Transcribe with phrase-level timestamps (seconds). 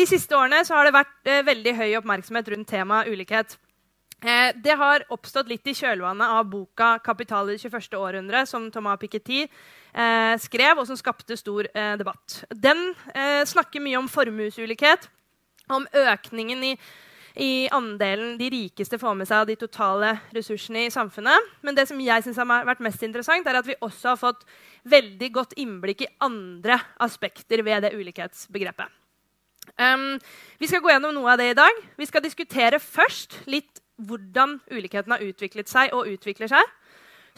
[0.00, 3.56] de siste årene har det vært eh, veldig høy oppmerksomhet rundt temaet ulikhet.
[4.20, 7.98] Eh, det har oppstått litt i kjølvannet av boka 'Kapital i det 21.
[7.98, 11.68] århundre', som Thomas Piketty eh, skrev, og som skapte stor
[12.00, 12.42] debatt.
[12.48, 12.94] Den
[13.48, 15.08] snakker mye om formuesulikhet,
[15.70, 16.72] om økningen i,
[17.36, 21.52] i, andelen de rikeste får med seg av de totale ressursene i samfunnet.
[21.62, 24.48] Men det som jeg synes har vært mest interessant, er at vi også har fått
[24.84, 28.99] veldig godt innblikk i andre aspekter ved det ulikhetsbegrepet.
[29.78, 30.18] Um,
[30.60, 31.84] vi skal gå gjennom noe av det i dag.
[31.98, 36.74] Vi skal diskutere først litt hvordan ulikheten har utviklet seg og utvikler seg.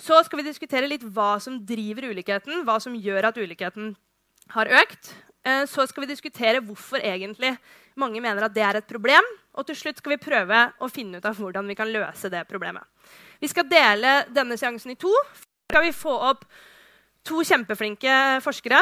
[0.00, 3.92] Så skal vi diskutere litt hva som driver ulikheten, hva som gjør at ulikheten
[4.54, 5.12] har økt.
[5.44, 7.56] Eh, så skal vi diskutere hvorfor egentlig
[7.98, 9.26] mange mener at det er et problem.
[9.58, 12.46] Og til slutt skal vi prøve å finne ut av hvordan vi kan løse det
[12.50, 12.86] problemet.
[13.42, 15.12] Vi skal dele denne seansen i to.
[15.34, 16.44] Så skal vi få opp
[17.26, 18.80] to kjempeflinke forskere.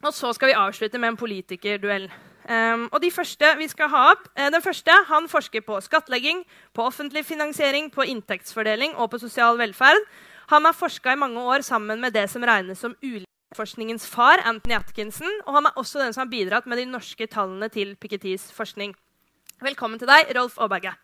[0.00, 2.08] Og så skal vi avslutte med en politikerduell.
[2.50, 6.42] Um, og de første vi skal ha opp, eh, Den første han forsker på skattlegging,
[6.74, 10.02] på offentlig finansiering, på inntektsfordeling og på sosial velferd.
[10.48, 14.74] Han har forska i mange år sammen med det som regnes som ulikhetsforskningens far, Anthony
[14.74, 15.30] Atkinson.
[15.46, 18.96] Og han er også den som har bidratt med de norske tallene til Pikettys forskning.
[19.62, 20.96] Velkommen til deg, Rolf Aaberge.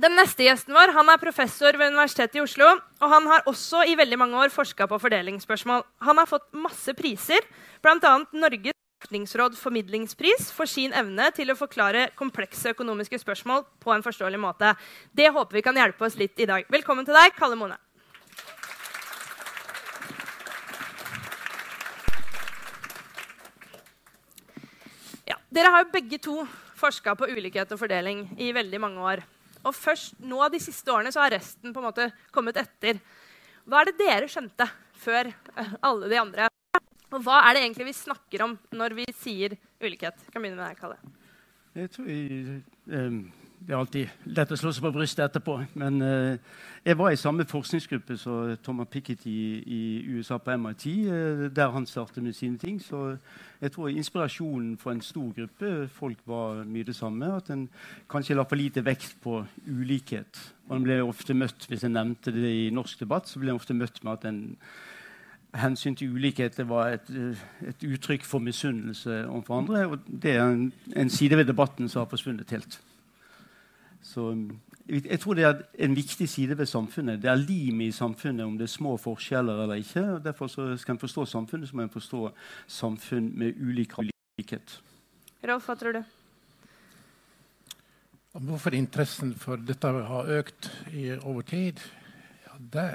[0.00, 2.64] Den neste gjesten vår han er professor ved Universitetet i Oslo.
[2.72, 5.82] og Han har også i veldig mange år forska på fordelingsspørsmål.
[6.00, 7.44] Han har fått masse priser,
[7.84, 8.12] bl.a.
[8.32, 14.40] Norges forskningsråd formidlingspris for sin evne til å forklare komplekse økonomiske spørsmål på en forståelig
[14.40, 14.70] måte.
[15.12, 16.64] Det håper vi kan hjelpe oss litt i dag.
[16.72, 17.76] Velkommen til deg, Kalle Mone.
[25.28, 26.38] Ja, dere har jo begge to
[26.80, 29.26] forska på ulikhet og fordeling i veldig mange år.
[29.64, 33.00] Og først nå de siste årene så har resten på en måte kommet etter.
[33.68, 34.66] Hva er det dere skjønte
[35.00, 36.48] før eh, alle de andre?
[37.10, 40.20] Og hva er det egentlig vi snakker om når vi sier ulikhet?
[40.24, 40.98] Jeg kan begynne med deg, Kalle.
[41.76, 43.20] Jeg tror jeg, um
[43.66, 45.58] det er alltid lett å slå seg på brystet etterpå.
[45.78, 49.80] Men uh, jeg var i samme forskningsgruppe som Thomas Pickett i, i,
[50.16, 52.78] USA på MIT, eh, der han startet med sine ting.
[52.80, 53.18] Så
[53.60, 57.28] jeg tror inspirasjonen for en stor gruppe folk var mye det samme.
[57.36, 57.68] At en
[58.08, 60.40] kanskje la for lite vekt på ulikhet.
[60.72, 63.76] En ble ofte møtt, Hvis en nevnte det i norsk debatt, så ble en ofte
[63.76, 64.56] møtt med at en
[65.60, 67.10] hensyn til ulikhet var et,
[67.66, 69.86] et uttrykk for misunnelse overfor andre.
[69.86, 72.80] Og det er en, en side ved debatten som har forsvunnet helt.
[74.02, 74.30] Så
[74.88, 77.20] jeg tror det er en viktig side ved samfunnet.
[77.22, 80.02] Det er limet i samfunnet om det er små forskjeller eller ikke.
[80.16, 82.30] og Derfor skal en forstå samfunnet så må en forstå
[82.66, 84.80] samfunn med ulik ulikhet.
[85.46, 86.02] Rolf, hva tror du?
[88.32, 91.80] Hvorfor interessen for dette har økt i, over tid?
[92.46, 92.90] Ja, det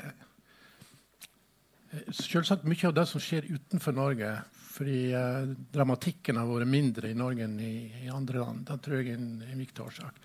[2.11, 4.31] selvsagt mye av det som skjer utenfor Norge.
[4.75, 8.65] Fordi eh, dramatikken har vært mindre i Norge enn i, i andre land.
[8.67, 10.19] Det tror jeg er en, en viktig årsak.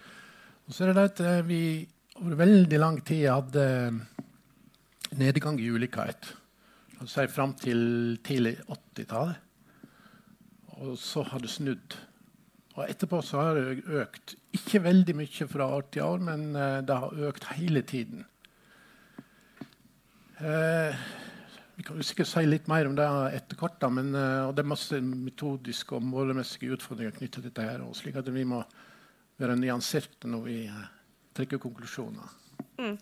[0.71, 1.63] Og så er det at eh, vi
[2.21, 3.63] over veldig lang tid hadde
[5.19, 6.29] nedgang i ulikhet.
[7.11, 7.81] Si fram til
[8.23, 9.41] tidlig 80-tallet.
[10.79, 11.97] Og så har det snudd.
[12.77, 14.37] Og etterpå så har det økt.
[14.55, 18.23] Ikke veldig mye fra år til år, men uh, det har økt hele tiden.
[20.39, 21.03] Eh,
[21.81, 23.09] vi kan sikkert si litt mer om det
[23.41, 27.67] etter hvert, men uh, og det er masse metodiske og målemessige utfordringer knyttet til dette.
[27.67, 28.63] her, slik at vi må
[29.41, 30.87] være nyanserte når vi eh,
[31.37, 32.39] trekker konklusjoner.
[32.81, 32.97] Mm.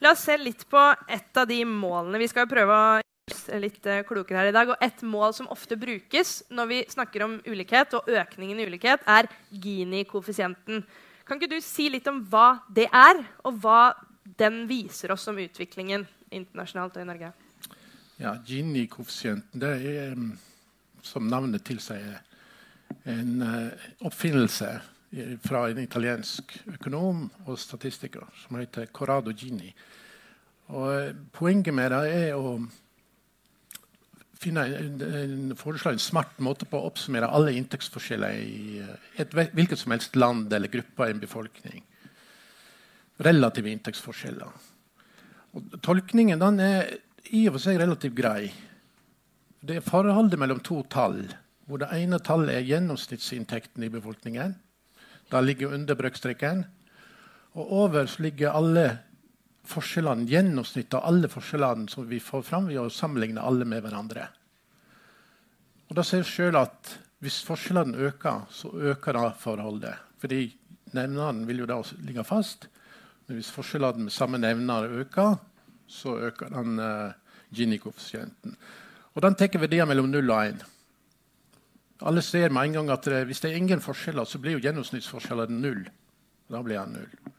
[0.00, 0.80] La oss se litt på
[1.10, 2.20] et av de målene.
[2.22, 4.72] Vi skal prøve å gjøre litt uh, klokere her i dag.
[4.72, 9.04] Og et mål som ofte brukes når vi snakker om ulikhet, og økningen i ulikhet,
[9.06, 10.84] er Gini-koeffisienten.
[11.26, 13.92] Kan ikke du si litt om hva det er, og hva
[14.40, 17.32] den viser oss om utviklingen internasjonalt og i Norge?
[18.20, 20.16] Ja, Gini-koeffisienten det er,
[21.06, 22.22] som navnet tilsier,
[23.06, 24.72] en uh, oppfinnelse
[25.42, 29.72] fra en italiensk økonom og statistiker som heter Corrado Gini.
[30.70, 32.54] Og eh, poenget med det er å
[34.40, 39.34] finne en, en, foreslå en smart måte på å oppsummere alle inntektsforskjeller i eh, et
[39.34, 41.84] hvilket som helst land eller gruppe i en befolkning.
[43.20, 44.56] Relative inntektsforskjeller.
[45.58, 46.96] Og tolkningen den er
[47.34, 48.48] i og for seg relativt grei.
[49.60, 51.24] Det er forholdet mellom to tall,
[51.66, 54.54] hvor det ene tallet er gjennomsnittsinntekten i befolkningen,
[55.30, 56.64] det ligger under brøkstrikken.
[57.58, 58.86] Og over ligger alle
[59.70, 64.28] forskjellene, gjennomsnittet av alle forskjellene som vi får fram ved å sammenligne alle med hverandre.
[65.90, 69.98] Og da ser vi sjøl at hvis forskjellene øker, så øker da forholdet.
[70.22, 70.44] Fordi
[70.96, 72.68] nevneren vil jo da ligge fast.
[73.26, 75.36] Men hvis forskjellene med samme nevner øker,
[75.90, 77.12] så øker den uh,
[77.50, 78.54] Gini-koeffisienten.
[79.14, 80.64] Og den tar verdier mellom 0 og 1.
[82.06, 84.62] Alle ser med en gang at det, hvis det er ingen forskjeller, så blir jo
[84.64, 85.82] gjennomsnittsforskjellen null.
[86.50, 87.34] Da blir den null.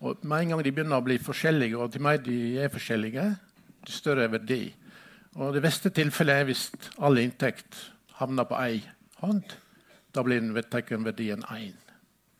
[0.00, 3.26] Og Med en gang de begynner å bli forskjellige, og til mer de er forskjellige,
[3.84, 4.62] til større er verdi.
[5.36, 7.76] Og Det beste tilfellet er hvis all inntekt
[8.18, 8.80] havner på ei
[9.20, 9.44] hånd.
[10.14, 11.76] Da blir den verdien én.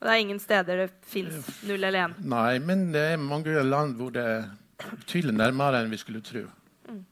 [0.00, 2.14] Og det er ingen steder det fins null eller én?
[2.24, 4.48] Nei, men det er mange land hvor det er
[4.80, 6.46] betydelig nærmere enn vi skulle tro.
[6.88, 7.04] Mm.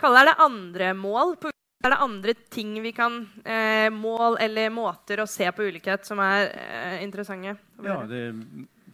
[0.00, 1.36] Er det andre mål?
[1.36, 1.52] På,
[1.84, 6.20] er det andre ting vi kan eh, Mål eller måter å se på ulikhet som
[6.24, 7.56] er eh, interessante?
[7.84, 8.40] Ja, det er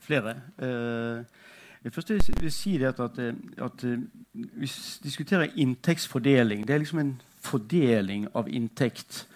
[0.03, 0.37] flere.
[0.59, 1.43] Eh,
[1.83, 2.13] jeg først
[2.43, 3.19] vil si det at, at,
[3.67, 4.03] at, eh,
[4.33, 4.71] Vi
[5.03, 6.67] diskuterer inntektsfordeling.
[6.67, 9.27] Det er liksom en fordeling av inntekt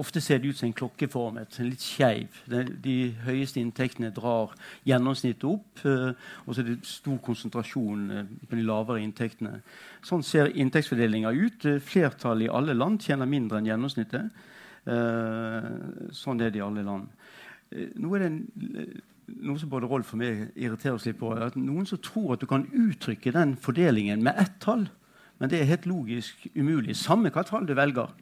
[0.00, 2.38] Ofte ser det ut som en klokkeformet, litt skeiv.
[2.48, 2.94] De
[3.26, 4.54] høyeste inntektene drar
[4.88, 6.14] gjennomsnittet opp, eh,
[6.46, 9.58] og så er det stor konsentrasjon eh, på de lavere inntektene.
[10.00, 11.66] Sånn ser inntektsfordelinga ut.
[11.68, 14.48] Eh, flertallet i alle land tjener mindre enn gjennomsnittet.
[14.82, 17.12] Sånn er det i alle land.
[17.70, 18.30] Nå er det
[19.44, 21.30] noe som både Rolf og meg irriterer oss litt på.
[21.36, 24.88] at Noen som tror at du kan uttrykke den fordelingen med ett tall.
[25.42, 26.94] Men det er helt logisk umulig.
[26.94, 28.12] Samme hva tall du velger.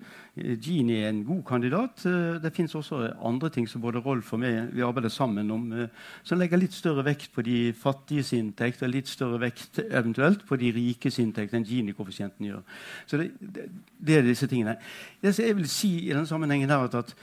[0.65, 2.01] Gini er en god kandidat.
[2.09, 5.67] Eh, det fins også andre ting som både Rolf og meg vi arbeider sammen om,
[5.73, 5.93] eh,
[6.25, 10.57] som legger litt større vekt på de fattiges inntekt og litt større vekt eventuelt på
[10.57, 12.65] de rikes inntekt enn Gini-koeffisienten gjør.
[13.05, 13.69] Så det, det,
[14.01, 14.79] det, er disse tingene.
[15.21, 17.17] Det jeg vil si i denne sammenhengen er at, at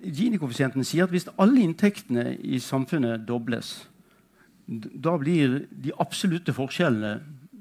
[0.00, 3.82] Gini-koeffisienten sier at hvis alle inntektene i samfunnet dobles,
[4.66, 7.18] da blir de absolutte forskjellene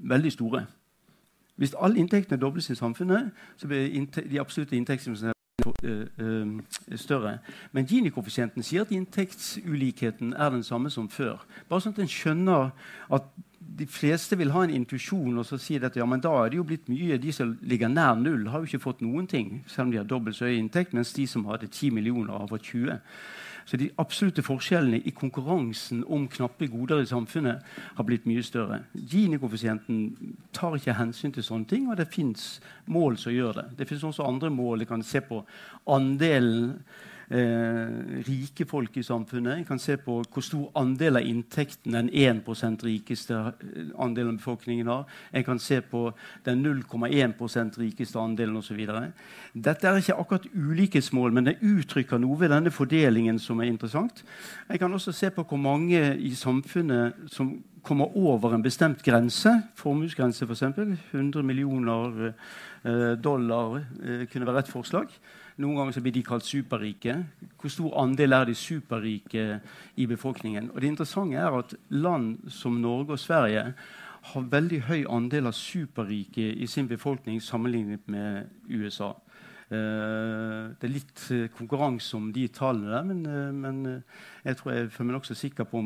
[0.07, 0.69] veldig store.
[1.61, 5.33] Hvis alle inntektene dobles i samfunnet, så blir de absolutte inntektene
[5.83, 7.37] eh, eh, større.
[7.71, 11.45] Men Gini-koeffisienten sier at inntektsulikheten er den samme som før.
[11.69, 12.71] Bare sånn at en skjønner
[13.13, 13.29] at
[13.77, 16.59] de fleste vil ha en intuisjon og så si at ja, men da er det
[16.59, 17.19] jo blitt mye.
[17.21, 20.09] De som ligger nær null, har jo ikke fått noen ting, selv om de har
[20.09, 22.99] dobbelt så høy inntekt, mens de som hadde 10 millioner, har fått 20.
[23.65, 27.61] Så de absolutte forskjellene i konkurransen om knappe goder i samfunnet
[27.95, 28.81] har blitt mye større.
[28.95, 32.57] Gini-koeffisienten tar ikke hensyn til sånne ting, og det fins
[32.91, 33.67] mål som gjør det.
[33.79, 34.83] Det fins også andre mål.
[34.83, 35.43] Jeg kan se på
[35.87, 36.81] andelen
[37.31, 39.57] eh, rike folk i samfunnet.
[39.57, 44.41] En kan se på hvor stor andel av inntekten den 1 rikeste eh, andelen av
[44.41, 45.05] befolkningen har.
[45.31, 46.11] En kan se på
[46.45, 48.85] den 0,1% rikeste andelen osv.
[49.53, 54.23] Dette er ikke akkurat ulikhetsmål, men det uttrykker noe ved denne fordelingen som er interessant.
[54.69, 59.49] En kan også se på hvor mange i samfunnet som kommer over en bestemt grense,
[59.75, 60.63] formuesgrense f.eks.,
[61.11, 65.07] 100 millioner eh, dollar eh, kunne være et forslag.
[65.61, 67.15] Noen ganger så blir de kalt superrike.
[67.61, 69.59] Hvor stor andel er de superrike
[69.95, 70.71] i befolkningen?
[70.73, 73.73] Og det interessante er at land som Norge og Sverige
[74.31, 79.13] har veldig høy andel av superrike i sin befolkning sammenlignet med USA.
[79.71, 84.01] Uh, det er litt uh, konkurranse om de tallene der, men, uh, men
[84.43, 85.85] jeg tror jeg føler meg nokså sikker på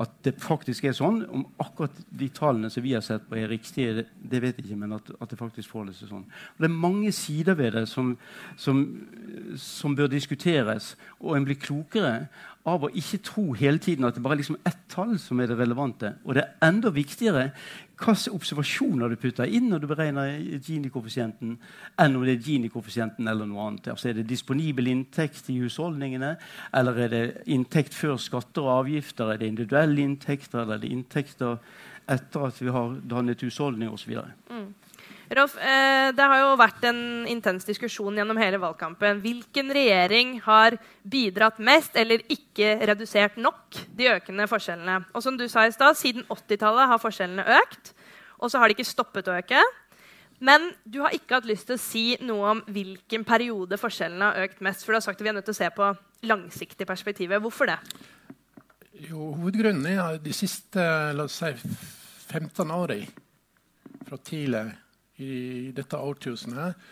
[0.00, 1.20] at det faktisk er sånn.
[1.28, 4.80] Om akkurat de tallene som vi har sett på, er riktige, det vet jeg ikke,
[4.80, 6.24] men at, at det faktisk forholder seg sånn.
[6.26, 8.14] Og det er mange sider ved det som,
[8.58, 8.80] som,
[9.60, 12.14] som, bør diskuteres, og en blir klokere
[12.68, 15.52] av å ikke tro hele tiden at det bare er liksom ett tall som er
[15.52, 16.14] det relevante.
[16.24, 17.50] Og det er enda viktigere
[18.00, 20.32] hvilke observasjoner du putter inn når du beregner
[20.64, 21.56] Gini-koeffisienten,
[22.00, 23.90] enn om det er Gini-koeffisienten eller noe annet.
[23.92, 26.36] Altså Er det disponibel inntekt i husholdningene,
[26.74, 29.32] eller er det inntekt før skatter og avgifter?
[29.32, 31.58] Er det individuelle inntekter, eller er det inntekter
[32.10, 34.16] etter at vi har dannet husholdning osv.?
[34.50, 34.70] Mm.
[35.30, 39.20] Rolf, eh, det har jo vært en intens diskusjon gjennom hele valgkampen.
[39.22, 40.74] Hvilken regjering har
[41.06, 45.04] bidratt mest eller ikke redusert nok de økende forskjellene?
[45.14, 47.92] Og som du sa i sted, Siden 80-tallet har forskjellene økt,
[48.42, 49.62] og så har de ikke stoppet å øke.
[50.42, 54.48] Men du har ikke hatt lyst til å si noe om hvilken periode forskjellene har
[54.48, 54.82] økt mest.
[54.82, 55.94] For du har sagt at vi er nødt til å se på
[56.26, 57.38] langsiktig perspektivet.
[57.44, 57.78] Hvorfor det?
[59.06, 60.82] Jo, hovedgrunnen er de siste
[61.14, 61.54] la oss si,
[62.34, 63.06] 15 årene
[64.08, 64.66] fra tidlig
[65.20, 66.90] i dette årtusenet,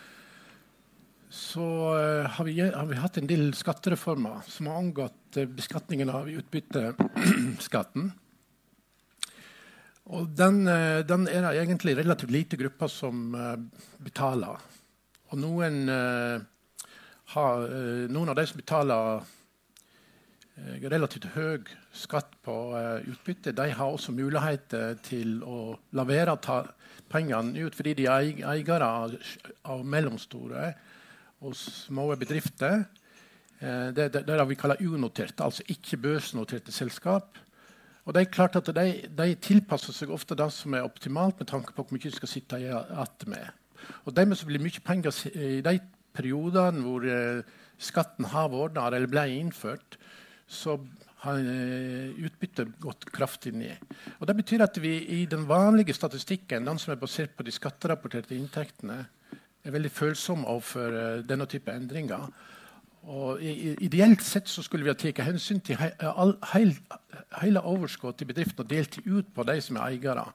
[1.29, 6.09] så uh, har, vi, har, vi, hatt en del skattereformer som har angått uh, beskatningen
[6.09, 8.09] av utbytteskatten.
[10.09, 13.29] Og den, uh, den, er det egentlig relativt lite grupper som
[14.01, 14.57] betaler.
[15.29, 15.83] Og noen,
[17.29, 17.65] har,
[18.09, 19.27] noen av de som betaler
[20.89, 22.55] relativt høy skatt på
[23.05, 24.73] utbytte, de har også mulighet
[25.05, 26.57] til å la være å ta
[27.09, 29.17] pengene ut fordi de er eiere av,
[29.65, 30.71] av mellomstore
[31.45, 32.83] og små bedrifter.
[33.59, 37.37] Eh, det, det, det vi kaller unoterte, altså ikke børsnoterte selskap.
[38.05, 41.49] Og det er klart at de, de, tilpasser seg ofte det som er optimalt med
[41.51, 43.51] tanke på hvor mye de skal sitte igjen med.
[44.05, 45.75] Og dermed blir mye penger i de
[46.15, 47.43] periodene hvor eh,
[47.79, 49.99] skatten har vært eller ble innført,
[50.49, 50.79] så
[51.23, 53.81] har eh, utbyttet gått kraftig ned.
[54.19, 57.51] Og Det betyr at vi i den vanlige statistikken, den som er basert på de
[57.51, 59.01] skatterapporterte inntektene,
[59.63, 62.29] er veldig følsomme overfor uh, denne type endringer.
[63.11, 65.89] Og Ideelt sett så skulle vi ha tatt hensyn til he
[66.53, 66.63] he
[67.41, 70.25] hele overskuddet i bedriften og delt det ut på de som er eiere.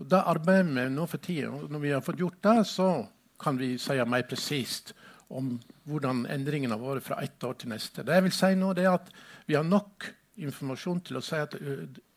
[0.00, 1.50] Og Det arbeider vi nå for tida.
[1.50, 3.06] Når vi har fått gjort det, så
[3.40, 4.94] kan vi si mer presist
[5.28, 8.04] om hvordan endringene har vært fra ett år til neste.
[8.04, 9.10] Det jeg vil si nå, det er at
[9.48, 10.08] vi har nok
[10.44, 11.54] informasjon til å si at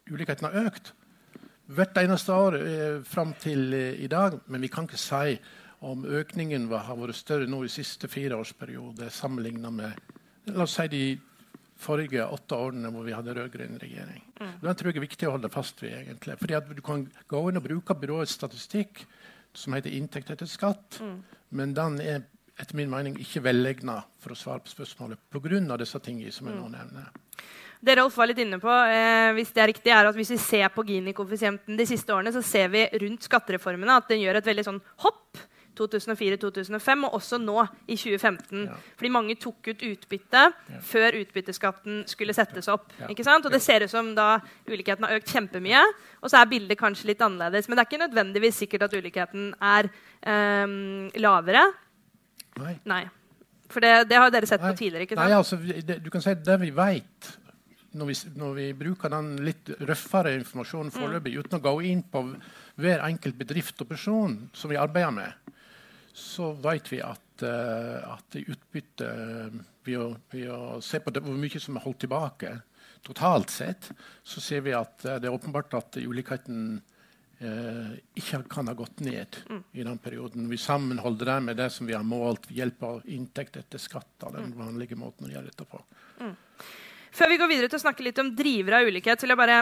[0.07, 0.93] ulikheten har økt
[1.67, 4.39] hvert eneste år eh, fram til eh, i dag.
[4.47, 5.38] Men vi kan ikke si
[5.86, 10.13] om økningen har vært større nå i siste fireårsperiode sammenlignet med
[10.55, 11.03] la oss si de
[11.77, 14.24] forrige åtte årene hvor vi hadde rød-grønn regjering.
[14.39, 14.53] Mm.
[14.63, 15.93] Den tror jeg er viktig å holde fast ved.
[16.00, 16.38] egentlig.
[16.39, 19.03] Fordi at Du kan gå inn og bruke byråets statistikk,
[19.53, 21.19] som heter inntekt etter skatt, mm.
[21.50, 22.25] men den er
[22.58, 25.78] etter min mening ikke velegna for å svare på spørsmålet pga.
[25.78, 26.76] disse tingene som jeg nå mm.
[26.78, 27.10] nevner.
[27.80, 30.40] Det Rolf var litt inne på, eh, hvis det er riktig, er at hvis vi
[30.42, 34.50] ser på Gini-koeffisienten de siste årene, så ser vi rundt skattereformene at den gjør et
[34.50, 35.38] veldig sånn hopp
[35.78, 38.66] 2004-2005, og også nå i 2015.
[38.66, 38.78] Ja.
[38.98, 40.82] Fordi mange tok ut utbytte ja.
[40.84, 42.90] før utbytteskatten skulle settes opp.
[42.98, 43.12] Ja.
[43.14, 43.46] ikke sant?
[43.46, 45.84] Og det ser ut som da ulikheten har økt kjempemye.
[46.22, 47.70] Og så er bildet kanskje litt annerledes.
[47.70, 49.92] Men det er ikke nødvendigvis sikkert at ulikheten er
[50.66, 51.68] um, lavere.
[52.62, 52.76] Nei.
[52.90, 53.04] Nei.
[53.68, 54.72] For det, det, har dere sett Nei.
[54.72, 55.08] på tidligere.
[55.08, 55.28] ikke sant?
[55.28, 57.34] Nei, altså, det, du kan si det vi vet
[57.98, 61.46] når vi, når vi, bruker den litt røffere informasjonen foreløpig, mm.
[61.46, 62.24] uten å gå inn på
[62.84, 65.54] hver enkelt bedrift og person som vi arbeider med,
[66.18, 71.38] så vet vi at, uh, at utbyttet ved å, ved å, se på det, hvor
[71.38, 72.54] mye som er holdt tilbake
[73.06, 73.90] totalt sett,
[74.26, 76.80] så ser vi at uh, det er åpenbart at ulikheten
[77.38, 79.60] ikke kan ha gått ned mm.
[79.77, 80.48] i den perioden.
[80.50, 84.10] Vi sammenholder det med det som vi har målt ved hjelp av inntekt etter skatt.
[84.24, 84.56] den mm.
[84.58, 85.82] vanlige måten å gjøre dette på.
[86.17, 86.34] Mm.
[87.13, 89.60] Før vi går videre til å snakke litt om drivere av ulikhet, vil jeg bare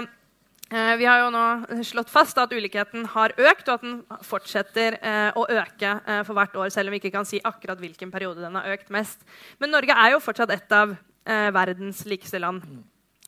[0.74, 4.98] Eh, vi har jo nå slått fast at ulikheten har økt, og at den fortsetter
[4.98, 8.10] eh, å øke eh, for hvert år, selv om vi ikke kan si akkurat hvilken
[8.14, 9.22] periode den har økt mest.
[9.62, 12.62] Men Norge er jo fortsatt et av verdens likeste land.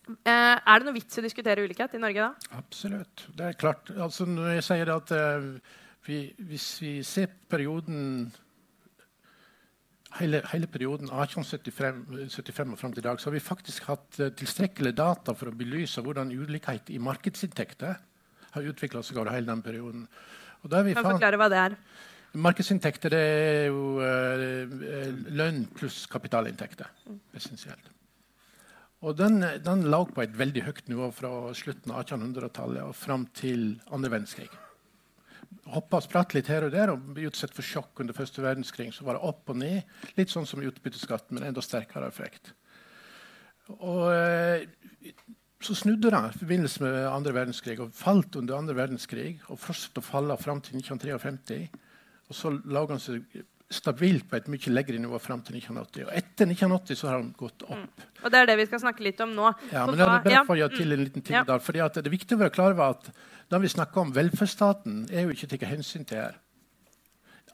[0.08, 2.58] Er det noe vits i å diskutere ulikhet i Norge da?
[2.58, 3.28] Absolutt.
[3.36, 3.92] Det er klart.
[3.96, 5.14] Altså, når jeg sier at
[6.08, 8.30] vi, hvis vi ser perioden
[10.20, 14.30] hele, hele perioden 1875 og frem til i dag så har vi faktisk hatt uh,
[14.40, 17.98] tilstrekkelig data for å belyse hvordan ulikhet i markedsinntekter
[18.54, 20.08] har utvikla seg over hele den perioden.
[20.64, 21.76] Og kan du forklare hva det er?
[22.38, 24.48] Markedsinntekter er jo uh,
[25.38, 26.90] lønn pluss kapitalinntekter.
[27.08, 27.22] Mm.
[27.40, 27.94] Essensielt.
[29.08, 33.28] Og den, den lå på et veldig høyt nivå fra slutten av 1800-tallet og fram
[33.38, 34.50] til andre verdenskrig
[35.74, 38.90] hoppa og spratt litt her og der og ble utsatt for sjokk under første verdenskrig.
[38.96, 39.88] Så var det opp og ned,
[40.20, 42.54] litt sånn som utbytteskatt, men enda sterkere effekt.
[43.78, 44.68] Og eh,
[45.64, 50.04] så snudde det i forbindelse med andre verdenskrig og falt under andre verdenskrig og fortsatte
[50.04, 51.62] å falle fram til 1953.
[52.28, 53.26] Og så la han seg
[53.70, 56.06] stabilt på et mye lengre nivå fram til 1980.
[56.08, 57.76] Og etter 1980 så har de gått opp.
[57.76, 58.06] Mm.
[58.24, 59.52] Og Det er det vi skal snakke litt om nå.
[59.74, 61.44] Ja, men det er bare for å gjøre til en liten ting ja.
[61.48, 63.12] der, fordi Det er viktig å være klar over at
[63.52, 66.40] når vi snakker om velferdsstaten, er jo ikke tatt hensyn til her.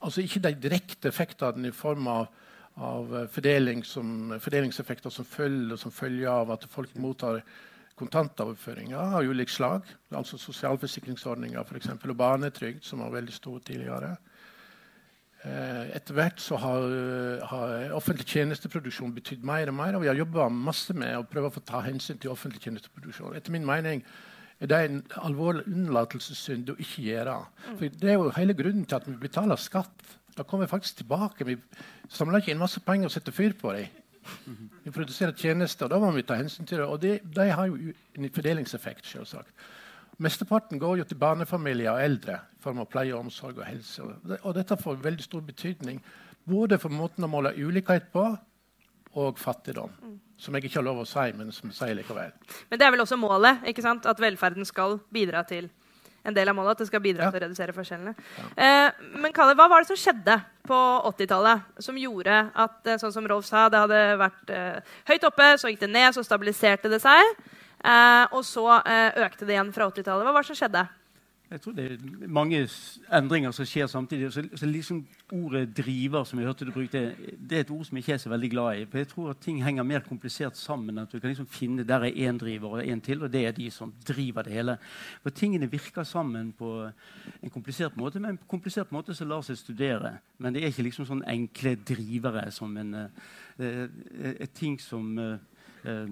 [0.02, 2.28] Altså Ikke de direkte effektene i form av,
[2.78, 7.42] av fordeling som, fordelingseffekter som følger, som følger av at folk mottar
[7.98, 9.86] kontantoverføringer av ulikt slag.
[10.14, 14.16] Altså sosialforsikringsordninger for eksempel, og barnetrygd, som var veldig stor tidligere.
[15.44, 16.86] Eh, etter hvert så har,
[17.50, 19.98] har, offentlig tjenesteproduksjon betydd mer og mer.
[19.98, 23.36] Og vi har jobba masse med å prøve å få ta hensyn til offentlig tjenesteproduksjon.
[23.36, 24.06] Etter min mening
[24.64, 27.36] er det en alvorlig unnlatelsessynd å ikke gjøre.
[27.74, 30.08] For Det er jo hele grunnen til at vi betaler skatt.
[30.38, 31.46] Da kommer vi faktisk tilbake.
[31.46, 31.58] Vi
[32.08, 34.00] samler ikke inn masse penger og setter fyr på dem.
[34.86, 36.88] Vi produserer tjenester, og da må vi ta hensyn til det.
[36.88, 39.52] Og det, de har jo en fordelingseffekt, selvsagt.
[40.24, 44.06] Mesteparten går jo til barnefamilier og eldre form av pleie, omsorg og helse.
[44.42, 46.02] Og dette får veldig stor betydning
[46.50, 48.26] både for måten å måle ulikhet på
[49.14, 49.92] og fattigdom.
[50.42, 52.34] Som jeg ikke har lov å si, men som jeg sier likevel.
[52.72, 53.62] Men det er vel også målet?
[53.70, 54.08] ikke sant?
[54.10, 55.70] At velferden skal bidra til
[56.24, 57.32] en del av målet, at det skal bidra ja.
[57.32, 58.14] til å redusere forskjellene.
[58.40, 58.46] Ja.
[58.66, 60.80] Eh, men Kalle, hva var det som skjedde på
[61.12, 65.50] 80-tallet som gjorde at eh, sånn som Rolf sa, det hadde vært eh, høyt oppe,
[65.60, 67.36] så gikk det ned, så stabiliserte det seg?
[67.84, 70.24] Eh, og så eh, økte det igjen fra 80-tallet.
[70.24, 70.86] Hva var det som skjedde?
[71.54, 72.64] Jeg tror det er mange
[73.14, 74.32] endringer som skjer samtidig.
[74.34, 77.16] Så, så liksom Ordet 'driver', som vi hørte du brukte,
[77.50, 78.86] det er et ord som jeg ikke er så veldig glad i.
[78.86, 80.98] For jeg tror at ting henger mer komplisert sammen.
[80.98, 83.52] at du kan liksom finne Der er én driver og én til, og det er
[83.52, 84.78] de som driver det hele.
[85.22, 86.90] For tingene virker sammen på
[87.44, 90.18] en komplisert måte, men på en komplisert måte så lar seg studere.
[90.38, 93.08] Men det er ikke liksom sånn enkle drivere som en, uh,
[93.60, 95.38] uh, ting som uh,
[95.84, 96.08] Eh,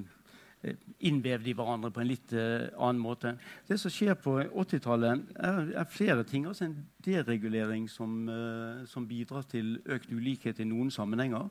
[1.00, 3.36] innvevd i hverandre på en litt uh, annen måte.
[3.68, 6.46] Det som skjer på 80-tallet, er, er, flere ting.
[6.50, 11.50] Altså en deregulering som, uh, som, bidrar til økt ulikhet i noen sammenhenger.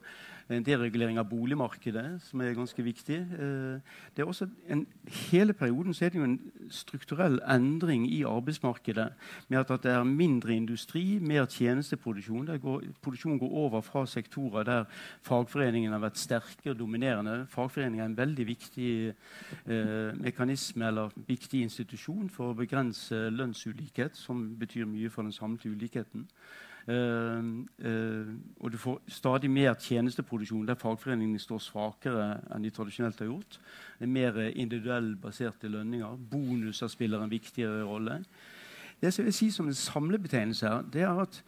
[0.51, 3.19] En deregulering av boligmarkedet, som er ganske viktig.
[3.35, 3.79] Uh,
[4.15, 4.85] det er også en,
[5.31, 6.39] hele perioden så er det jo en
[6.69, 9.09] strukturell endring i arbeidsmarkedet.
[9.47, 12.51] Med at, det er mindre industri, mer tjenesteproduksjon.
[12.61, 14.85] Går, produksjonen går over fra sektorer der
[15.27, 17.45] fagforeningen har vært sterke og dominerende.
[17.51, 24.43] Fagforeningen er en veldig viktig eh, mekanisme eller viktig institusjon for å begrense lønnsulikhet, som
[24.59, 26.27] betyr mye for den samlede ulikheten.
[26.89, 33.21] Uh, uh, og du får stadig mer tjenesteproduksjon der fagforeningene står svakere enn de tradisjonelt
[33.21, 33.59] har gjort.
[33.99, 36.17] Det er Mer individuell baserte lønninger.
[36.31, 38.23] Bonuser spiller en viktigere rolle.
[39.01, 41.43] Det som jeg vil si som en samlebetegnelse her, det er at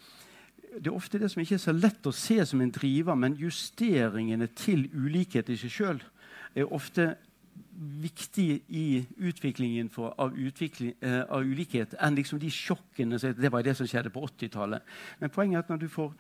[0.74, 3.38] det er ofte det som ikke er så lett å se som en driver, men
[3.38, 6.02] justeringene til ulikhet i seg sjøl
[6.58, 7.14] er ofte
[8.04, 13.64] viktig i utviklingen for, av, utvikling, eh, av, ulikhet enn liksom de sjokkene Det var
[13.64, 14.82] det som skjedde på 80-tallet.
[15.20, 16.14] Men poenget er at når du får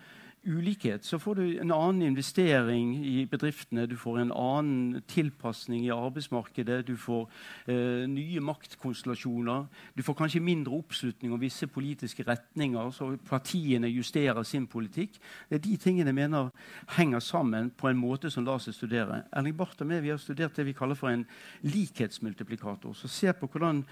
[0.46, 3.86] ulikhet, så får du en annen investering i bedriftene.
[3.88, 6.88] Du får en annen tilpasning i arbeidsmarkedet.
[6.88, 7.30] Du får
[7.68, 9.66] eh, nye maktkonstellasjoner.
[9.98, 15.20] Du får kanskje mindre oppslutning om visse politiske retninger, så partiene justerer sin politikk.
[15.50, 16.52] Det er de tingene jeg mener
[16.98, 19.24] henger sammen på en måte som lar seg studere.
[19.32, 21.26] Erling Barth og vi har studert det vi kaller for en
[21.62, 22.94] likhetsmultiplikator.
[22.94, 23.84] Så se på hvordan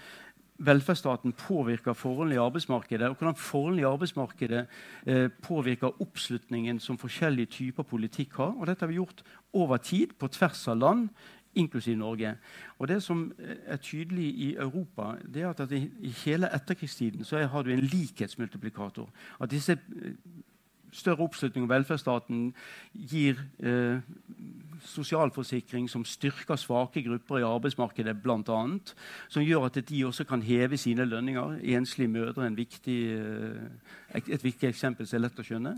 [0.58, 4.66] velferdsstaten påvirker forholdene i arbeidsmarkedet, og hvordan forholdene i arbeidsmarkedet
[5.06, 8.54] eh, påvirker oppslutningen som forskjellige typer politikk har.
[8.58, 11.08] Og dette har vi gjort over tid, på tvers av land,
[11.54, 12.36] inklusiv Norge.
[12.78, 17.24] Og Det som eh, er tydelig i Europa, det er at i, i hele etterkrigstiden
[17.24, 19.10] så har du en likhetsmultiplikator.
[19.40, 20.12] At disse eh,
[20.92, 22.54] større oppslutning om velferdsstaten
[22.92, 24.00] gir eh,
[24.84, 28.60] sosialforsikring som styrker svake grupper i arbeidsmarkedet, bl.a.
[29.28, 31.58] Som gjør at de også kan heve sine lønninger.
[31.76, 35.74] Enslige mødre er viktig, eh, et viktig eksempel som er lett å skjønne.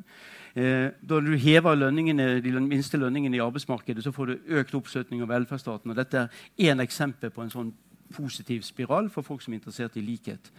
[0.55, 5.23] Eh, da du hever lønningene, de minste lønningene i arbeidsmarkedet, så får du økt oppslutning
[5.23, 5.91] av velferdsstaten.
[5.91, 7.73] og Dette er én eksempel på en sånn
[8.15, 10.51] positiv spiral for folk som er interessert i likhet.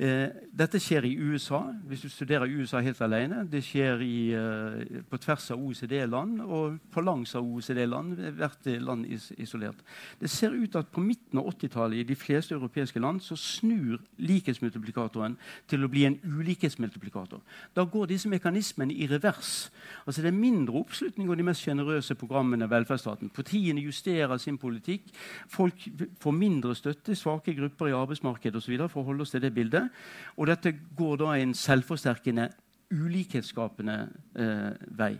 [0.00, 3.42] Eh, dette skjer i USA, hvis du studerer USA helt alene.
[3.44, 8.16] Det skjer i, eh, på tvers av OECD-land og på langs av OECD-land.
[8.38, 9.76] Hvert land is isolert.
[10.18, 13.98] Det ser ut at på midten av 80-tallet i de fleste europeiske land så snur
[14.18, 15.36] likhetsmultiplikatoren
[15.68, 17.42] til å bli en ulikhetsmultiplikator.
[17.76, 19.70] Da går disse mekanismene i revers.
[20.06, 23.28] Altså Det er mindre oppslutning om de mest sjenerøse programmene velferdsstaten.
[23.28, 25.02] Partiene justerer sin politikk.
[25.46, 25.76] Folk
[26.18, 28.88] får mindre støtte, svake grupper i arbeidsmarkedet osv.
[28.88, 29.89] for å holde oss til det bildet.
[30.36, 32.50] Og dette går da en selvforsterkende,
[32.90, 33.96] ulikhetsskapende
[34.34, 35.14] eh, vei.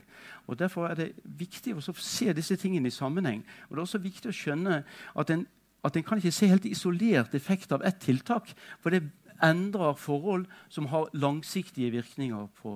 [0.50, 3.44] Og Derfor er det viktig å se disse tingene i sammenheng.
[3.68, 4.82] Og det er også viktig å skjønne
[5.14, 5.44] at en,
[5.86, 8.50] at en kan ikke se helt isolert effekt av ett tiltak.
[8.82, 9.04] For det
[9.42, 12.74] endrer forhold som har langsiktige virkninger på,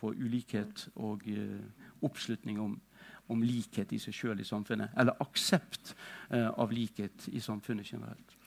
[0.00, 1.60] på ulikhet og eh,
[2.02, 2.80] oppslutning om,
[3.28, 4.96] om, likhet i seg sjøl i samfunnet.
[4.98, 5.94] Eller aksept
[6.30, 8.39] eh, av likhet i samfunnet generelt.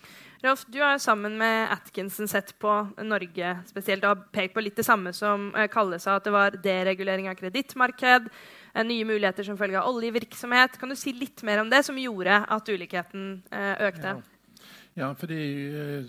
[0.44, 4.76] Rolf, du har sammen med Atkinson sett på Norge spesielt og har pekt på litt
[4.76, 8.28] det samme som Kalle sa, at det var deregulering av kredittmarked,
[8.74, 10.76] eh, nye muligheter som følge av oljevirksomhet.
[10.82, 14.18] Kan du si litt mer om det som gjorde at ulikheten eh, økte?
[14.18, 14.66] Ja.
[15.00, 15.40] ja fordi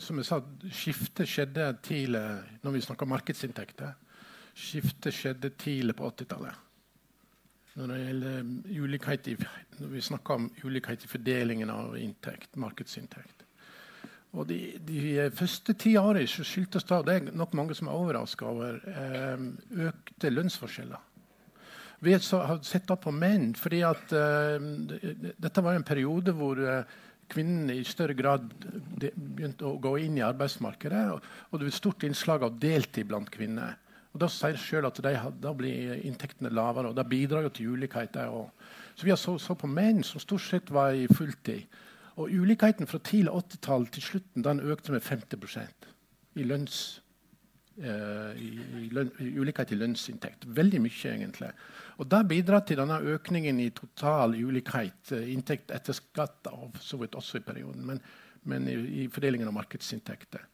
[0.02, 0.40] som jeg sa,
[0.80, 2.24] skiftet skjedde tidlig
[2.66, 3.94] når vi snakker markedsinntekter.
[4.50, 6.58] Skiftet skjedde tidlig på 80-tallet.
[7.78, 9.38] Når det gjelder ulikhet i,
[9.78, 13.43] når vi snakker om ulikhet i fordelingen av inntekt, markedsinntekt.
[14.34, 18.48] Og de, de, første ti årene skyldtes det, det er nok mange som er overraska
[18.50, 19.44] over, eh,
[19.86, 21.10] økte lønnsforskjeller.
[22.04, 23.54] Vi har sett det på menn.
[23.54, 26.82] fordi at eh, Dette var en periode hvor eh,
[27.30, 28.50] kvinnene i større grad
[28.98, 31.06] begynte å gå inn i arbeidsmarkedet.
[31.14, 33.78] Og, og det var et stort innslag av deltid blant kvinner.
[34.12, 37.72] Og Da sier selv at de, da blir inntektene lavere, og det bidrar jo til
[37.74, 38.18] ulikhet.
[38.94, 41.64] Så vi har så, så på menn som stort sett var i fulltid.
[42.14, 45.90] Og ulikheten fra tidlig 80-tall til slutten den økte med 50
[46.38, 46.76] i lønns
[47.78, 48.50] uh, i,
[48.84, 50.46] i, løn, ulikhet i lønnsinntekt.
[50.56, 51.50] Veldig mye, egentlig.
[51.98, 57.00] Og Det bidrar til denne økningen i total ulikhet, uh, inntekt etter skatt, av, så
[57.02, 58.02] vidt også i perioden, men,
[58.50, 60.46] men i, i, fordelingen av markedsinntekter.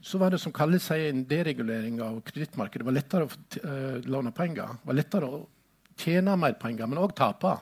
[0.00, 2.80] så var det som kaller seg en deregulering av kredittmarkedet.
[2.80, 4.78] Det var lettere å uh, låne penger.
[4.80, 5.42] Det var lettere å
[5.96, 7.56] tjene mer penger, men òg tape.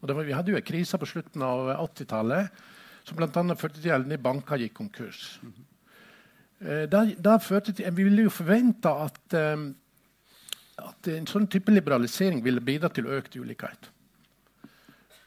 [0.00, 2.60] Var, vi hadde jo en krise på slutten av 80-tallet
[3.06, 3.56] som bl.a.
[3.56, 5.38] førte til at banker gikk konkurs.
[6.60, 9.20] Uh, da, da til, vi ville jo forvente at,
[9.54, 9.68] um,
[10.82, 13.90] at en sånn type liberalisering ville bidra til økt ulikhet.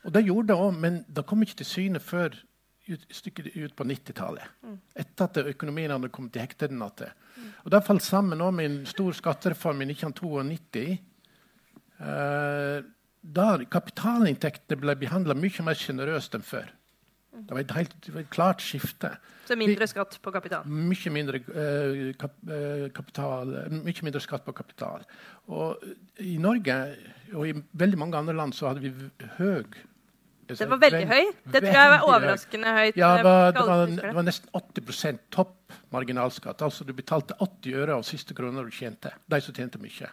[0.07, 2.35] Og det gjorde det òg, men det kom ikke til syne før
[2.89, 4.55] ut, stykket ut på 90-tallet.
[4.65, 4.77] Mm.
[5.03, 6.89] Etter at økonomien hadde kommet til hektene.
[6.89, 7.49] Mm.
[7.63, 10.85] Og det falt sammen med en stor skattereform i 1992.
[11.99, 12.79] Eh,
[13.21, 16.69] der kapitalinntektene ble behandla mye mer sjenerøst enn før.
[17.39, 19.11] Det var, et helt, det var et klart skifte.
[19.47, 20.65] Så mindre skatt på kapital?
[20.67, 25.05] Mye mindre, eh, kap, eh, kapital, mye mindre skatt på kapital.
[25.47, 25.79] Og
[26.19, 26.75] I Norge
[27.33, 28.91] og i veldig mange andre land så hadde vi
[29.37, 29.63] høy
[30.49, 31.27] det var veldig høy.
[31.53, 32.95] Det tror jeg var overraskende høyt.
[32.97, 36.63] Ja, det var, det var, det var nesten 80 topp marginalskatt.
[36.65, 39.11] Altså Du betalte 80 øre av siste kroner du tjente.
[39.29, 40.09] De som tjente mye.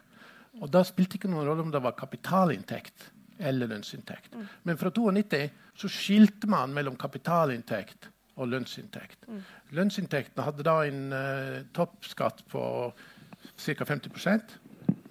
[0.61, 4.33] Og Da spilte ikke noen rolle om det var kapitalinntekt eller lønnsinntekt.
[4.33, 4.47] Mm.
[4.65, 9.27] Men fra 92 så skilte man mellom kapitalinntekt og lønnsinntekt.
[9.29, 9.43] Mm.
[9.77, 12.63] Lønnsinntektene hadde da en uh, toppskatt på
[13.57, 13.85] ca.
[13.85, 14.57] 50%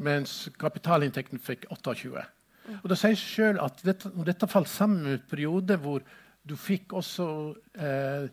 [0.06, 2.26] mens kapitalinntekten fikk 28
[2.82, 6.06] og Det sier seg selv at dette, dette falt sammen med en periode hvor
[6.46, 7.28] du fikk også
[7.78, 8.28] eh,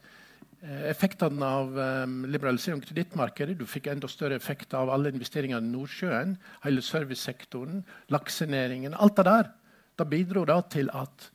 [0.62, 3.56] effektene av um, liberalisering av kredittmarkedet.
[3.58, 7.82] Du fikk enda større effekt av alle investeringene i Nordsjøen, hele servicesektoren,
[8.14, 8.94] laksenæringen.
[8.94, 9.50] Alt det der
[9.98, 11.28] da bidro da til at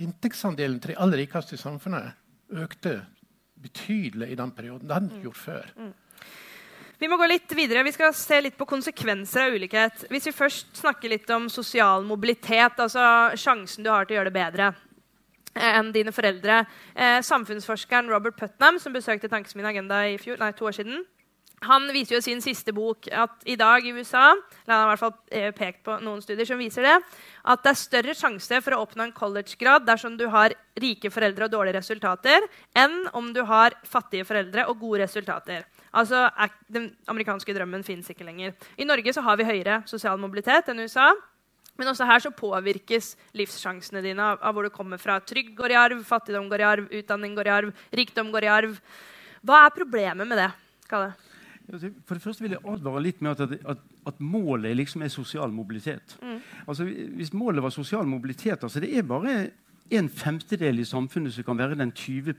[0.00, 2.12] inntektsandelen til de aller rikeste i samfunnet
[2.60, 3.00] økte
[3.60, 4.88] betydelig i den perioden.
[4.88, 5.72] Det hadde den ikke gjort før.
[5.76, 5.92] Mm.
[7.00, 7.84] Vi må gå litt videre.
[7.86, 10.04] Vi skal se litt på konsekvenser av ulikhet.
[10.12, 14.32] Hvis vi først snakker litt om sosial mobilitet, altså sjansen du har til å gjøre
[14.32, 14.89] det bedre eh,
[15.54, 16.64] enn dine foreldre.
[16.94, 21.02] Eh, samfunnsforskeren Robert Putnam, som besøkte Tankesmien Agenda i fjor, nei, to år siden,
[21.66, 24.86] han viser jo i sin siste bok at i dag i USA eller han har
[24.86, 26.94] i hvert fall eh, pekt på noen studier som viser det,
[27.44, 31.46] at det er større sjanse for å oppnå en collegegrad dersom du har rike foreldre
[31.46, 35.66] og dårlige resultater, enn om du har fattige foreldre og gode resultater.
[35.92, 36.28] Altså,
[36.70, 38.54] Den amerikanske drømmen fins ikke lenger.
[38.78, 41.10] I Norge så har vi høyere sosial mobilitet enn USA.
[41.78, 45.18] Men også her så påvirkes livssjansene dine av, av hvor du kommer fra.
[45.24, 48.52] Trygg går i arv, fattigdom går i arv, utdanning går i arv, rikdom går i
[48.52, 48.76] arv.
[49.46, 50.50] Hva er problemet med det?
[50.90, 51.14] Kalle?
[51.70, 55.52] For det første vil jeg advare litt med at, at, at målet liksom er sosial
[55.54, 56.16] mobilitet.
[56.22, 56.38] Mm.
[56.66, 59.36] Altså, hvis målet var sosial mobilitet altså Det er bare
[59.90, 62.34] en femtedel i samfunnet som kan være den 20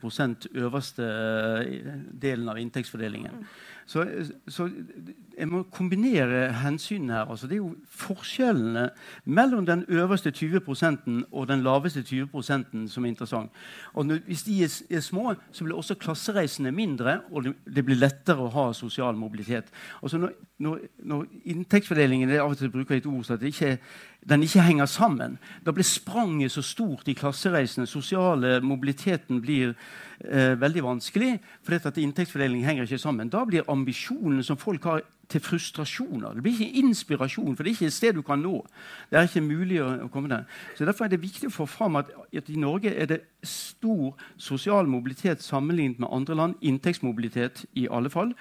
[0.56, 3.42] øverste eh, delen av inntektsfordelingen.
[3.42, 3.48] Mm.
[3.92, 4.06] Så,
[4.48, 4.70] så,
[5.38, 7.32] jeg må kombinere hensynene her.
[7.32, 8.86] Altså, det er jo forskjellene
[9.26, 13.52] mellom den øverste 20% og den laveste 20% som er interessant.
[13.94, 17.84] Og når, hvis de er, er, små, så blir også klassereisene mindre, og det, det
[17.86, 19.68] blir lettere å ha sosial mobilitet.
[20.00, 23.74] Altså når, når, når inntektsfordelingen av og til bruker et ord så at ikke,
[24.30, 27.88] den ikke henger sammen, da blir spranget så stort i klassereisene.
[27.88, 29.76] sosiale mobiliteten blir
[30.24, 33.30] eh, veldig vanskelig, fordi at inntektsfordelingen henger ikke sammen.
[33.30, 36.34] Da blir ambisjonene som folk har, til frustrasjoner.
[36.34, 38.66] Det blir ikke inspirasjon, for det er ikke et sted du kan nå.
[39.10, 40.44] Det er ikke mulig å, å komme der.
[40.76, 44.12] Så Derfor er det viktig å få fram at, at, i Norge er det stor
[44.38, 46.56] sosial mobilitet sammenlignet med andre land.
[46.62, 48.34] Inntektsmobilitet i alle fall.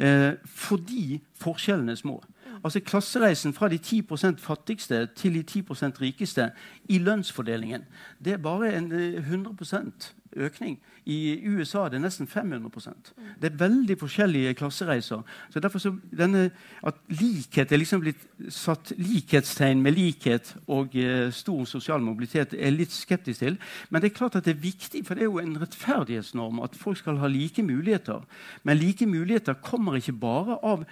[0.00, 2.20] Eh, fordi forskjellene er små.
[2.64, 6.50] Altså Klassereisen fra de 10% fattigste til de 10% rikeste
[6.88, 7.86] i lønnsfordelingen
[8.20, 10.78] det er bare en 100 eh, økning.
[11.06, 15.22] I USA er det nesten 500% Det er veldig forskjellige klassereiser.
[15.50, 16.50] Så derfor så denne,
[16.82, 22.70] At likhet er liksom blitt satt likhetstegn med likhet og eh, stor sosial mobilitet, er
[22.70, 23.58] litt skeptisk til.
[23.90, 26.76] Men det er klart at det er viktig, for det er jo en rettferdighetsnorm at
[26.76, 28.24] folk skal ha like muligheter.
[28.62, 30.84] Men like muligheter kommer ikke bare av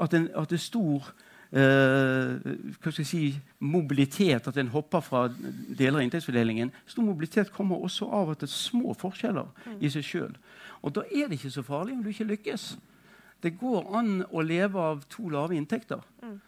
[0.00, 1.12] at, en, at det er stor
[1.50, 3.22] hva skal jeg si,
[3.58, 6.70] mobilitet, at en hopper fra deler av inntektsfordelingen.
[6.86, 9.50] Stor mobilitet kommer også av at det er små forskjeller
[9.82, 10.36] i seg sjøl.
[10.86, 12.68] Og da er det ikke så farlig om du ikke lykkes.
[13.42, 16.04] Det går an å leve av to lave inntekter.
[16.22, 16.38] Mm.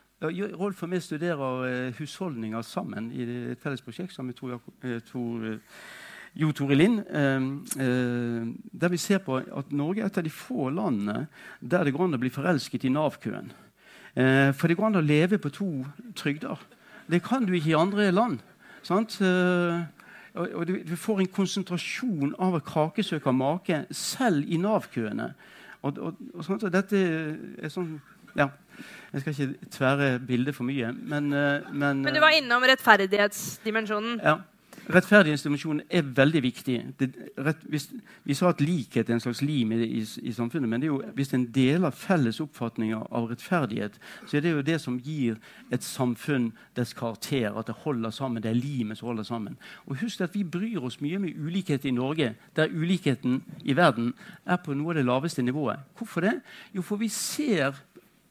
[0.54, 4.60] Rolf og meg studerer uh, husholdninger sammen i et felles prosjekt sammen med Tor,
[5.08, 5.80] Tor, uh,
[6.38, 7.02] Jo Tore Lind.
[8.72, 11.26] der vi ser på at Norge er et av de få landene
[11.60, 13.50] der det går an å bli forelsket i Nav-køen.
[14.16, 15.70] Eh, for det går an å leve på to
[16.16, 16.60] trygder.
[17.10, 18.38] Det kan du ikke i andre land.
[18.84, 19.20] Sant?
[19.20, 19.80] Eh,
[20.34, 25.32] og du, får en konsentrasjon av å kake søker make selv i Nav-køene.
[25.82, 26.96] Og, og, og, sånt, og, dette
[27.58, 27.96] er sånn
[28.38, 28.46] ja,
[29.12, 34.20] Jeg skal ikke tvære bildet for mye, men, eh, men Men du var innom rettferdighetsdimensjonen.
[34.22, 34.38] Ja.
[34.90, 36.76] Rettferdig institusjon er veldig viktig.
[36.98, 37.88] Det, rett, hvis,
[38.26, 40.70] vi sa at likhet er en slags lim i, i, i samfunnet.
[40.70, 44.98] Men jo, hvis en deler felles oppfatninger av rettferdighet, så er det jo det som
[45.02, 45.38] gir
[45.72, 47.52] et samfunn dets karakter.
[47.52, 48.42] At det holder sammen.
[48.42, 49.58] Det er limet som holder sammen.
[49.86, 54.14] Og husk at Vi bryr oss mye med ulikhet i Norge, der ulikheten i verden
[54.46, 55.80] er på noe av det laveste nivået.
[55.98, 56.38] Hvorfor det?
[56.74, 57.76] Jo, for vi ser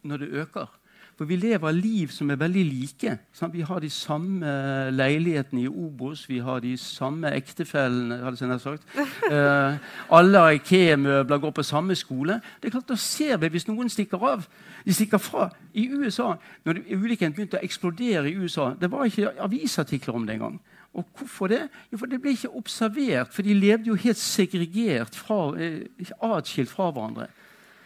[0.04, 0.81] når det øker.
[1.22, 3.12] For vi lever liv som er veldig like.
[3.38, 3.54] Sant?
[3.54, 4.54] Vi har de samme
[4.90, 8.18] leilighetene i Obos, vi har de samme ektefellene.
[8.24, 8.88] hadde jeg sagt.
[9.32, 9.78] Eh,
[10.12, 12.42] alle Ikea-møbler går på samme skole.
[12.62, 14.48] Det er klart, Da ser vi hvis noen stikker av.
[14.86, 15.50] De stikker fra.
[15.74, 16.34] I USA,
[16.66, 20.60] når ulikheten begynte å eksplodere i USA, det var ikke avisartikler om det engang.
[20.94, 21.70] Og hvorfor det?
[21.92, 25.86] Jo, for Det ble ikke observert, for de levde jo helt segregert, fra, eh,
[26.22, 27.28] atskilt fra hverandre.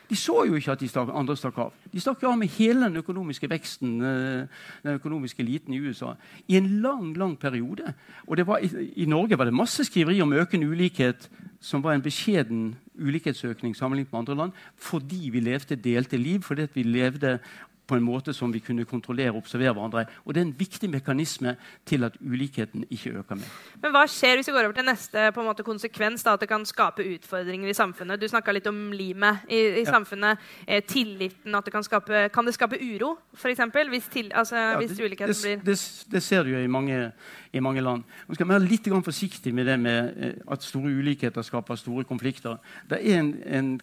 [0.10, 1.74] De så jo ikke at de stak, andre stakk av.
[1.92, 6.14] De stakk av med hele den økonomiske veksten, eh, den økonomiske eliten i USA,
[6.48, 7.94] i en lang lang periode.
[8.28, 11.30] Og var, i, i, Norge var det masse skriveri om økende ulikhet
[11.62, 16.68] som var en beskjeden ulikhetsøkning sammenlignet med andre land, fordi vi levde delte liv, fordi
[16.74, 17.40] vi levde
[17.88, 20.06] på en måte som vi kunne kontrollere og observere hverandre.
[20.26, 23.52] Og Det er en viktig mekanisme til at ulikheten ikke øker mer.
[23.82, 26.24] Men Hva skjer hvis vi går over til neste på en måte, konsekvens?
[26.24, 28.22] Da, at det kan skape utfordringer i samfunnet?
[28.22, 29.92] Du snakka litt om limet i, i ja.
[29.92, 30.38] samfunnet.
[30.68, 31.56] Eh, tilliten.
[31.56, 33.62] at det Kan skape Kan det skape uro, f.eks.?
[33.90, 37.12] Hvis, til, altså, ja, hvis ulikheten det, blir det, det, ser du jo i mange,
[37.54, 38.04] i mange land.
[38.28, 42.04] Nå skal vi være litt forsiktig med det med eh, at store ulikheter skaper store
[42.04, 42.58] konflikter.
[42.90, 43.80] Det er, en, en,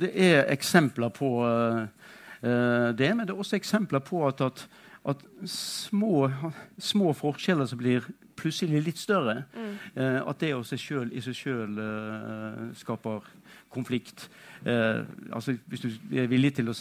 [0.00, 1.86] det er eksempler på uh,
[2.40, 3.08] det.
[3.16, 4.64] Men det er også eksempler på at, at,
[5.08, 6.30] at små,
[6.78, 8.06] små, forskjeller som blir
[8.38, 9.74] plutselig litt større, mm.
[9.98, 13.26] Eh, at det selv, i seg sjøl eh, skaper
[13.70, 14.30] konflikt.
[14.66, 16.74] Eh, altså Hvis du er villig til å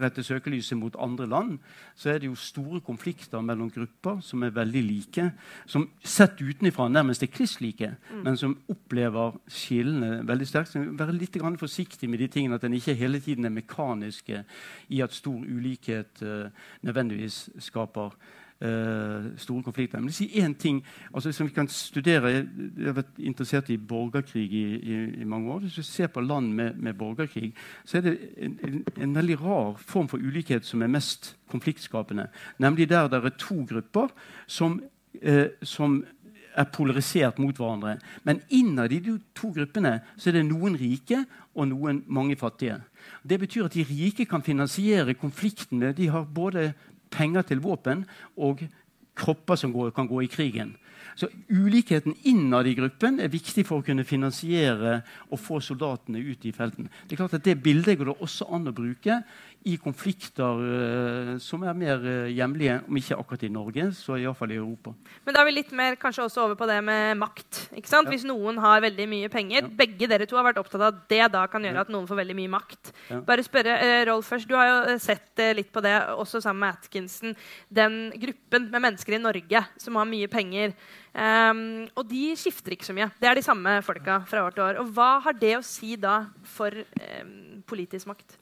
[0.00, 1.58] rette søkelyset mot andre land,
[1.96, 5.30] så er det jo store konflikter mellom grupper som er veldig like,
[5.66, 8.22] som sett utenfra nærmest er kliss like, mm.
[8.24, 10.72] men som opplever skillene veldig sterkt.
[10.72, 14.44] Så Være litt forsiktig med de tingene, at en ikke hele tiden er mekaniske
[14.88, 16.50] i at stor ulikhet eh,
[16.82, 20.00] nødvendigvis skaper uh, store konflikter.
[20.00, 20.80] Men jeg sier én ting
[21.14, 22.32] altså, som vi kan studere.
[22.32, 25.60] Jeg har vært interessert i borgerkrig i, i, i mange år.
[25.60, 27.52] Hvis du ser på land med, med borgerkrig,
[27.84, 32.26] så er det en, en, en, veldig rar form for ulikhet som er mest konfliktskapende.
[32.58, 34.10] Nemlig der det er to grupper
[34.46, 34.80] som,
[35.22, 36.02] eh, som
[36.58, 37.98] er polarisert mot hverandre.
[38.26, 41.22] Men innad i de to gruppene så er det noen rike
[41.54, 42.80] og noen mange fattige.
[43.22, 45.92] Det betyr at de rike kan finansiere konfliktene.
[45.92, 46.72] De har både
[47.10, 48.04] penger til våpen
[48.36, 48.62] og
[49.18, 50.76] kropper som går, kan gå i krigen.
[51.18, 55.00] Så Ulikheten innad i gruppen er viktig for å kunne finansiere
[55.32, 56.86] og få soldatene ut i felten.
[56.86, 59.16] Det er klart at det bildet går det også an å bruke
[59.66, 64.52] i konflikter uh, som er mer uh, hjemlige, om ikke akkurat i Norge, så iallfall
[64.54, 64.92] i Europa.
[65.26, 67.64] Men da er vi litt mer kanskje også over på det med makt.
[67.74, 68.06] ikke sant?
[68.06, 68.14] Ja.
[68.14, 69.72] Hvis noen har veldig mye penger ja.
[69.78, 71.84] Begge dere to har vært opptatt av at det da kan gjøre ja.
[71.86, 72.92] at noen får veldig mye makt.
[73.26, 74.48] Bare spørre uh, Rolf først.
[74.48, 77.36] Du har jo sett litt på det også sammen med Atkinson.
[77.68, 80.74] Den gruppen med mennesker i Norge som har mye penger.
[81.18, 83.08] Um, og de skifter ikke så mye.
[83.18, 84.80] Det er de samme folka fra år til år.
[84.82, 88.36] Og hva har det å si da for um, politisk makt?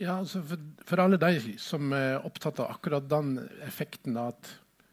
[0.00, 4.48] Ja, altså for, for, alle de som er opptatt av akkurat den effekten at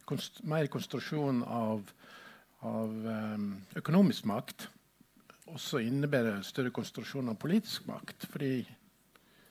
[0.09, 1.87] konst, mer konsentrasjon av,
[2.67, 4.67] av um, økonomisk makt
[5.53, 8.27] også innebærer større konsentrasjon av politisk makt.
[8.29, 8.53] Fordi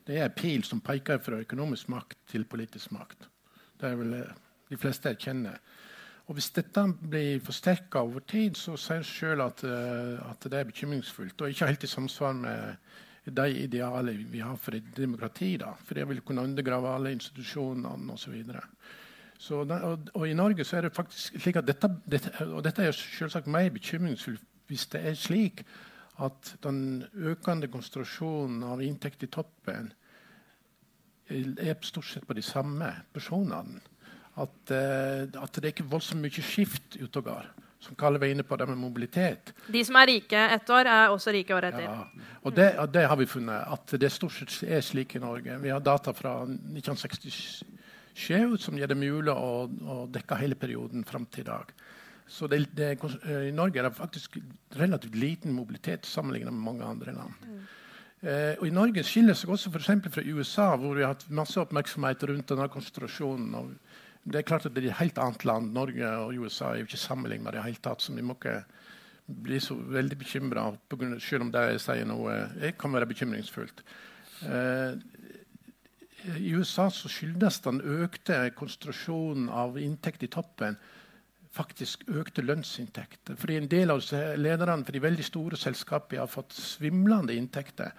[0.08, 3.28] det er pil som peker fra økonomisk makt til politisk makt.
[3.78, 4.38] Det er vel eh,
[4.70, 5.58] de fleste erkjenner.
[6.28, 10.58] Og Hvis dette blir forsterka over tid, så sier en sjøl at, uh, at, det
[10.58, 12.90] er bekymringsfullt og ikke helt i samsvar med
[13.36, 15.56] de idealene vi har for et demokrati.
[15.60, 18.36] Da, for det vil kunne undergrave alle institusjonene osv.
[19.50, 22.82] Og, og, og i Norge så er det faktisk slik at dette, dette, og dette
[22.82, 25.62] er selvsagt mer bekymringsfullt hvis det er slik
[26.20, 29.92] at den økende konsentrasjonen av inntekt i toppen
[31.28, 33.80] er stort sett på de samme personene.
[34.38, 37.48] At, uh, at det er ikke voldsomt mye skift går
[37.80, 39.52] som Kalle var inne på, det med mobilitet.
[39.70, 41.86] De som er rike ett år, er også rike året etter.
[41.86, 42.06] Ja.
[42.42, 45.58] Og det, og det, har vi funnet, at det stort sett er slik i Norge.
[45.62, 51.26] Vi har data fra 1967 som gjør det mulig å, å dekke hele perioden fram
[51.30, 51.66] til i dag.
[52.28, 52.98] Så det, det,
[53.48, 54.36] I Norge er det faktisk
[54.76, 57.32] relativt liten mobilitet sammenlignet med mange andre land.
[57.46, 57.62] Mm.
[58.20, 61.60] Eh, og I Norge skiller seg også for fra USA, hvor vi har hatt masse
[61.60, 63.54] oppmerksomhet rundt denne konsentrasjonen.
[63.54, 63.70] og
[64.28, 65.72] det er klart at det er et helt annet land.
[65.74, 68.02] Norge og USA er jo ikke sammenlignet det hele tatt.
[68.02, 68.60] så vi må ikke
[69.28, 70.70] bli så veldig bekymra,
[71.20, 73.82] selv om det jeg sier noe jeg kan være bekymringsfullt.
[74.48, 74.94] Eh,
[76.38, 80.78] I USA så skyldes den økte konsentrasjonen av inntekt i toppen
[81.58, 83.36] faktisk økte lønnsinntekter.
[83.38, 84.02] Fordi en del av
[84.38, 87.94] lederne for de veldig store selskapene har fått svimlende inntekter.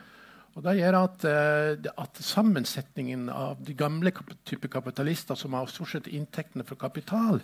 [0.55, 4.11] Og Det gjør at, eh, at, sammensetningen av de gamle
[4.45, 7.41] type kapitalister som har stort sett inntektene fra kapital,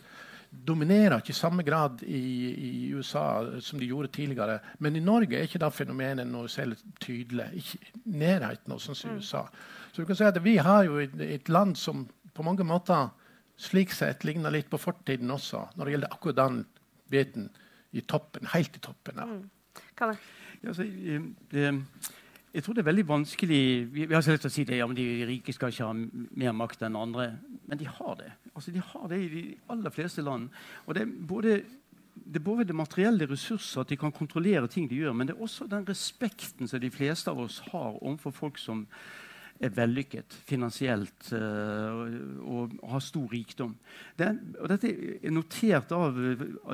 [0.49, 2.21] dominerer ikke i samme grad i,
[2.53, 4.59] i, USA som de gjorde tidligere.
[4.79, 7.49] Men i Norge er ikke det fenomenet noe særlig tydelig.
[7.59, 9.19] Ikke nærheten av sånn som i mm.
[9.19, 9.43] USA.
[9.91, 13.09] Så du kan si at Vi har jo et, et land som på mange måter
[13.57, 16.63] slik sett ligner litt på fortiden også, når det gjelder akkurat den
[17.11, 17.49] biten
[17.95, 19.21] i toppen, helt i toppen.
[19.21, 19.25] Ja.
[19.25, 19.43] Mm.
[19.99, 20.07] Ja,
[20.67, 20.83] altså,
[21.51, 21.69] det,
[22.55, 24.95] jeg tror det er veldig vanskelig Vi, vi har til å si det, ja, men
[24.95, 27.33] de rike skal ikke ha mer makt enn andre.
[27.67, 28.29] Men de har det.
[28.53, 29.41] Altså, de har det i de
[29.73, 30.47] aller fleste land.
[30.85, 31.57] Og det er både
[32.15, 35.35] det er både det materielle ressurser, at de kan kontrollere ting de gjør, men det
[35.35, 38.85] er også den respekten som de fleste av oss har overfor folk som
[39.63, 42.01] er vellykket finansielt uh,
[42.43, 43.75] og, har stor rikdom.
[44.19, 46.17] Og dette er notert av,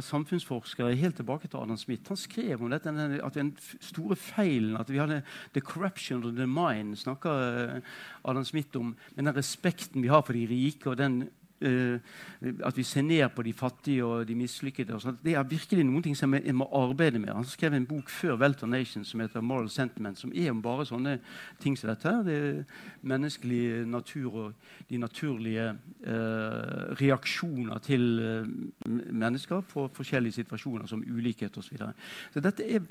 [0.02, 2.10] samfunnsforskere helt tilbake til Adam Smith.
[2.10, 5.22] Han skrev om dette, at den store feilen at vi hadde
[5.54, 7.94] the corruption of the mind, snakker uh,
[8.26, 8.96] Adam Smith om.
[9.15, 11.24] Men den respekten vi har for de rike, og den
[11.62, 14.97] at vi ser ned på de fattige og de mislykkede.
[15.24, 17.34] Det er virkelig noen ting som jeg må arbeide med.
[17.34, 20.86] Han skrev en bok før Welter Nation som heter 'Moral Sentiment', som er om bare
[20.86, 21.19] sånne
[21.60, 22.10] ting som dette.
[22.26, 22.65] Det
[23.02, 24.54] menneskelig natur og
[24.89, 25.69] de naturlige
[26.04, 31.62] eh, reaksjoner til eh, mennesker på forskjellige situasjoner, som ulikhet osv.
[31.62, 31.93] Så, videre.
[32.34, 32.86] så dette,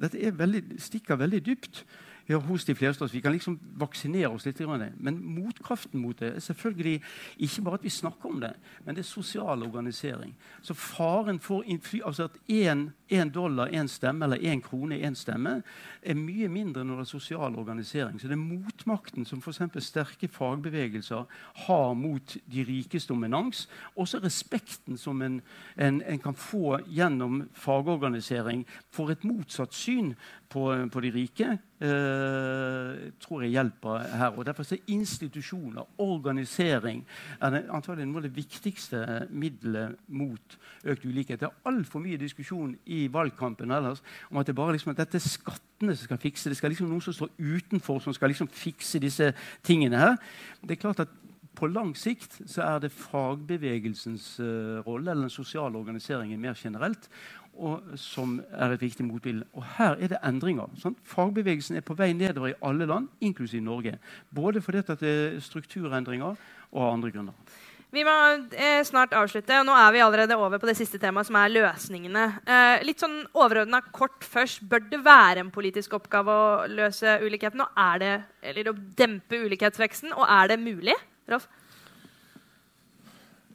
[0.00, 1.84] dette er veldig, stikker veldig dypt
[2.28, 3.14] ja, hos de fleste av oss.
[3.14, 4.60] Vi kan liksom vaksinere oss litt.
[4.98, 7.00] Men motkraften mot det er selvfølgelig
[7.46, 8.52] ikke bare at vi snakker om det,
[8.84, 10.34] men det er sosial organisering.
[10.62, 11.64] Så faren for
[12.04, 15.62] altså at én dollar, én stemme eller én krone, én stemme
[16.02, 18.20] er mye mindre når det er sosial organisering.
[18.20, 19.62] Så det er motmakten som f.eks.
[19.84, 21.24] sterke fagbevegelser
[21.66, 23.68] har mot de rikes dominans.
[23.96, 25.40] Også respekten som en,
[25.76, 30.14] en, en kan få gjennom fagorganisering for et motsatt syn
[30.48, 34.38] på, på de rike eh, tror jeg hjelper her.
[34.38, 37.04] og Derfor er institusjoner, organisering,
[37.40, 41.40] er det antagelig noe av det viktigste middelet mot økt ulikhet.
[41.40, 45.20] Det er altfor mye diskusjon i valgkampen ellers om at det bare liksom, at dette
[45.20, 46.56] er skattene som skal fikse det.
[46.56, 50.16] skal liksom noen som står utenfor, som skal liksom fikse disse tingene her.
[50.62, 51.14] Det er klart at
[51.56, 57.08] på lang sikt så er det fagbevegelsens uh, rolle, eller den sosiale organiseringen mer generelt,
[57.56, 59.46] og som er et viktig motbilde.
[59.56, 60.68] Og her er det endringer.
[60.80, 60.98] Sant?
[61.04, 63.96] Fagbevegelsen er på vei nedover i alle land, inklusiv Norge.
[64.34, 66.36] Både fordi det er strukturendringer
[66.72, 67.56] og av andre grunner.
[67.94, 68.14] Vi må
[68.52, 69.60] eh, snart avslutte.
[69.60, 72.24] og Nå er vi allerede over på det siste temaet, som er løsningene.
[72.44, 74.64] Eh, litt sånn overordna kort først.
[74.68, 77.62] Bør det være en politisk oppgave å løse ulikheten?
[77.62, 78.14] Og er det,
[78.50, 80.12] eller å dempe ulikhetsveksten?
[80.16, 80.96] Og er det mulig?
[81.30, 81.46] Rolf?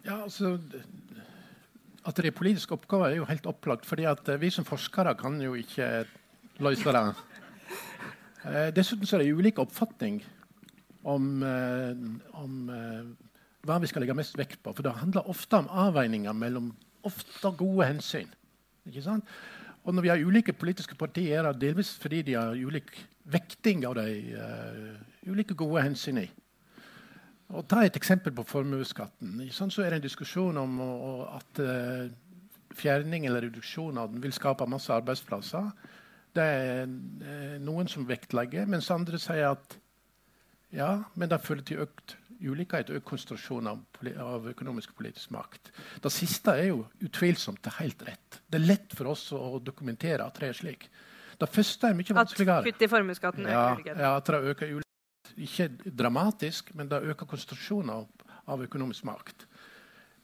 [0.02, 0.56] Ja, altså
[2.08, 3.86] at det er politisk oppgave, er jo helt opplagt.
[3.86, 6.06] fordi eh, vi som forskere kan jo ikke
[6.60, 7.16] løse det.
[8.46, 10.24] Eh, dessuten så er det ulik oppfatning
[11.04, 11.94] om, eh,
[12.34, 12.72] om
[13.62, 14.74] hva vi skal legge mest vekt på.
[14.74, 16.72] For det handler ofte om avveininger mellom
[17.04, 18.30] ofte gode hensyn.
[18.88, 19.26] Ikke sant?
[19.84, 22.92] Og når vi har ulike politiske partier, er det delvis fordi de har ulik
[23.32, 26.30] vekting av de uh, ulike gode hensynene.
[27.52, 29.42] Og ta et eksempel på formuesskatten.
[29.52, 30.80] Så er det en diskusjon om
[31.28, 32.08] at uh,
[32.78, 35.72] fjerning eller reduksjon av den vil skape masse arbeidsplasser.
[36.32, 39.78] Det er uh, noen som vektlegger, mens andre sier at
[40.72, 43.82] ja, men det fører til økt ulikhet og økt konsentrasjon av,
[44.24, 45.74] av økonomisk og politisk makt.
[46.02, 48.40] Det siste er jo utvilsomt helt rett.
[48.48, 50.88] Det er lett for oss å dokumentere at det er slik.
[51.42, 52.62] Det første er mye vanskeligere.
[52.62, 54.02] At kutt i formuesskatten øker ulikheten?
[54.06, 54.91] Ja, at det øker ulikhet
[55.38, 59.48] ikke dramatisk, men det øker konsentrasjonen av, av, økonomisk makt.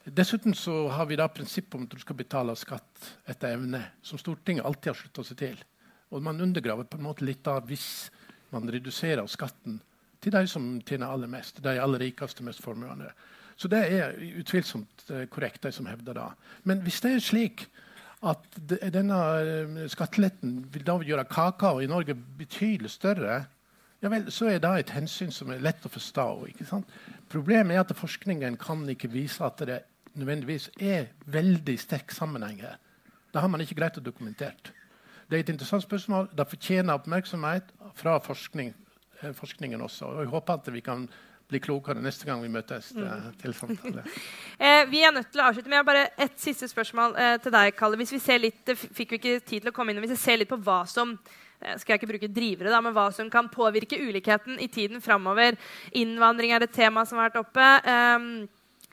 [0.08, 4.20] Dessuten så har vi da prinsippet om at du skal betale skatt etter evne, som
[4.20, 5.58] Stortinget alltid har slutta seg til.
[6.16, 8.08] Og man undergraver på en måte litt av hvis
[8.54, 9.82] man reduserer skatten
[10.24, 13.12] til de som tjener aller mest, de aller rikeste, mest formuende.
[13.58, 16.30] Så det er utvilsomt eh, korrekt, de som hevder det.
[16.70, 17.66] Men hvis det er slik
[18.26, 18.58] at
[18.94, 23.44] denne eh, skatteletten vil da gjøre kaka i Norge betydelig større
[24.02, 26.26] ja vel, så er det et hensyn som er lett å forstå.
[27.32, 29.82] Problemet er at forskningen kan ikke vise at det
[30.18, 32.78] nødvendigvis er veldig sterk sammenheng her.
[33.34, 34.74] Det har man ikke greit å dokumentere.
[35.28, 36.30] Det er et interessant spørsmål.
[36.38, 38.74] Det fortjener oppmerksomhet fra forskning,
[39.22, 40.06] eh, forskningen også.
[40.06, 41.08] Og jeg håper at vi kan
[41.48, 43.04] bli klokere neste gang vi møtes mm.
[43.04, 44.04] Eh, til samtale.
[44.60, 47.36] eh, vi er nødt til å avslutte, men jeg har bare et siste spørsmål eh,
[47.44, 48.00] til deg, Kalle.
[48.00, 50.22] Hvis vi ser litt, det fikk vi ikke tid til å komme inn, hvis vi
[50.22, 51.16] ser litt på hva som
[51.78, 55.58] skal jeg ikke bruke drivere, da, men hva som kan påvirke ulikheten i tiden framover.
[55.98, 57.72] Innvandring er et tema som har vært oppe.
[57.88, 58.48] Um,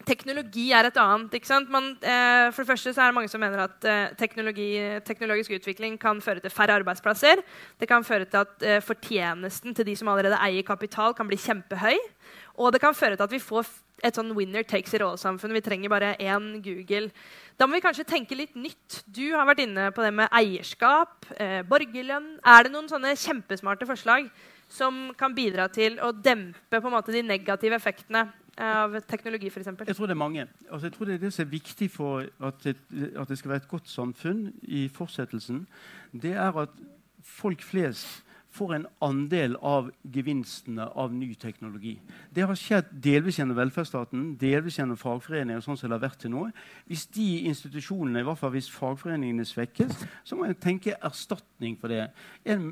[0.04, 1.32] Teknologi er et annet.
[1.32, 1.70] ikke sant?
[1.72, 5.96] Man, eh, for det første så er det mange som mener at eh, teknologisk utvikling
[6.00, 7.40] kan føre til færre arbeidsplasser.
[7.80, 11.38] Det kan føre til at eh, fortjenesten til de som allerede eier kapital, kan bli
[11.40, 11.96] kjempehøy.
[12.58, 13.64] Og det kan føre til at vi får
[14.04, 15.54] et sånn winner takes it all-samfunn.
[15.56, 17.08] Vi trenger bare én Google.
[17.58, 19.00] Da må vi kanskje tenke litt nytt.
[19.06, 22.38] Du har vært inne på det med eierskap, eh, borgerlønn.
[22.44, 24.28] Er det noen sånne kjempesmarte forslag
[24.68, 28.26] som kan bidra til å dempe på en måte de negative effektene
[28.58, 29.72] av teknologi, f.eks.?
[29.86, 30.48] Jeg tror det er mange.
[30.70, 32.76] Altså, jeg tror det er det som er viktig for at det,
[33.16, 35.66] at det skal være et godt samfunn i fortsettelsen.
[36.12, 36.76] Det er at
[37.24, 38.23] folk flest
[38.54, 41.96] får en andel av gevinstene av ny teknologi.
[42.34, 45.60] Det har skjedd delvis gjennom velferdsstaten, delvis gjennom fagforeninger.
[45.64, 46.44] sånn som det har vært til nå.
[46.86, 51.90] Hvis de institusjonene, i hvert fall hvis fagforeningene svekkes, så må en tenke erstatning for
[51.90, 52.08] det.
[52.44, 52.68] En,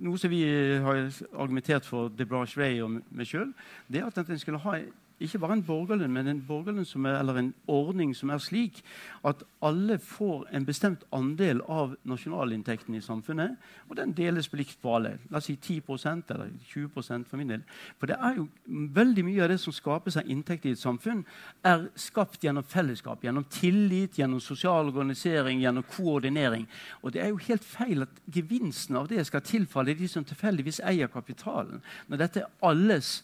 [0.00, 0.42] noe som vi
[0.82, 1.02] har
[1.36, 3.52] argumentert for de Brage Way og meg sjøl,
[3.88, 4.80] det er at en skulle ha
[5.20, 8.82] ikke bare en borgerlønn, men en borgerlønn er, eller en ordning som er slik
[9.24, 13.56] at alle får en bestemt andel av nasjonalinntekten i samfunnet,
[13.88, 15.18] og den deles blikt likt på alle.
[15.30, 17.62] La oss si 10% eller 20% for min del.
[17.98, 21.24] For det er jo veldig mye av det som skapes av inntekt i et samfunn,
[21.64, 26.66] er skapt gjennom fellesskap, gjennom tillit, gjennom sosial organisering, gjennom koordinering.
[27.02, 30.82] Og det er jo helt feil at gevinsten av det skal tilfalle de som tilfeldigvis
[30.84, 33.22] eier kapitalen, når dette er alles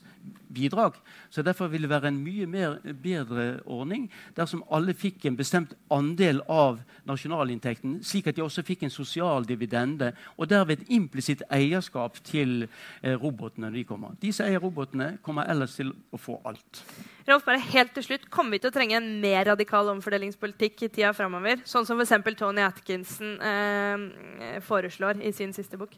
[0.52, 0.92] bidrag.
[1.30, 5.74] Så Derfor vil det være en mye mer, bedre ordning dersom alle fikk en bestemt
[5.90, 12.20] andel av nasjonalinntekten, slik at de også fikk en sosial dividende, og derved implisitt eierskap
[12.26, 12.68] til
[13.02, 14.14] eh, robotene når de kommer.
[14.20, 16.84] De som eier robotene, kommer ellers til å få alt.
[17.28, 20.88] Rolf, bare helt til slutt, Kommer vi til å trenge en mer radikal omfordelingspolitikk i
[20.88, 21.62] tida framover?
[21.68, 22.34] Sånn som f.eks.
[22.38, 25.94] Tony Atkinson eh, foreslår i sin siste bok?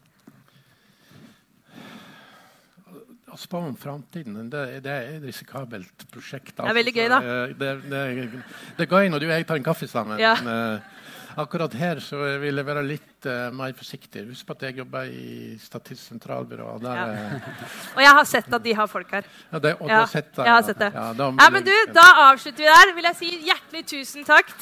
[3.35, 6.53] Å spå om framtiden det, det, er et risikabelt prosjekt.
[6.53, 6.63] Altså.
[6.63, 7.17] Det er veldig gøy, da.
[7.19, 8.03] Eh, det, det,
[8.77, 10.21] det, er gøy når du og jeg tar en kaffe sammen.
[10.23, 10.37] Ja.
[10.39, 14.23] Men, uh, akkurat her så vil jeg være litt uh, mer forsiktig.
[14.29, 16.69] Husk på at jeg jobber i Statistisk sentralbyrå.
[16.85, 17.03] Ja.
[17.97, 19.27] og jeg har sett at de har folk her.
[19.49, 19.91] Ja, det, og ja.
[19.91, 20.45] du har sett det.
[20.47, 20.91] Jeg har sett det.
[20.95, 22.93] Ja, da, men du, da avslutter vi der.
[22.95, 24.53] Vil jeg si hjertelig tusen takk